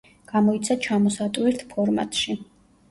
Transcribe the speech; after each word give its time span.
გამოიცა 0.31 0.77
ჩამოსატვირთ 0.87 1.63
ფორმატში. 1.77 2.41